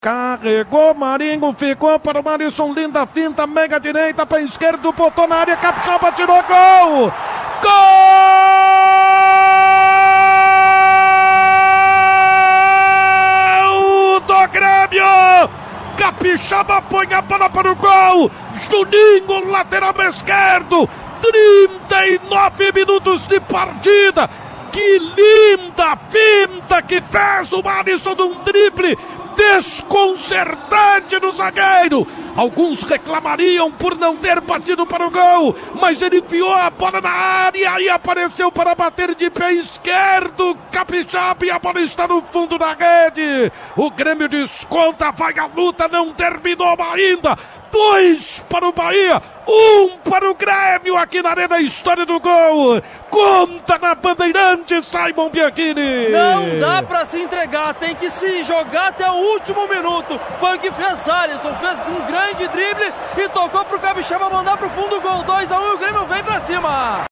[0.00, 5.56] Carregou, Marinho, ficou para o Marisson, linda finta, mega direita para esquerda, botou na área,
[5.56, 7.12] Capixaba tirou gol!
[13.64, 15.50] Gol do Grêmio!
[15.96, 18.30] Capixaba põe a bola para o gol!
[18.70, 20.88] Juninho, lateral esquerdo!
[21.20, 24.30] 39 minutos de partida!
[24.70, 28.96] Que linda finta que fez o Marisson de um drible
[29.38, 32.04] desconcertante no zagueiro.
[32.36, 37.10] Alguns reclamariam por não ter batido para o gol, mas ele enfiou a bola na
[37.10, 40.56] área e apareceu para bater de pé esquerdo.
[40.72, 43.52] Capixaba e a bola está no fundo da rede.
[43.76, 47.38] O Grêmio desconta, vai a luta, não terminou ainda.
[47.70, 52.80] Dois para o Bahia, um para o Grêmio aqui na Arena História do Gol.
[53.10, 56.08] Conta na Bandeirante, Simon Bianchini.
[56.08, 60.20] Não dá para se entregar, tem que se jogar até o último minuto.
[60.38, 64.70] Foi o que fez Alisson, fez um grande drible e tocou pro Capixaba mandar pro
[64.70, 65.22] fundo do gol.
[65.22, 67.04] 2 a 1 um, e o Grêmio vem para cima.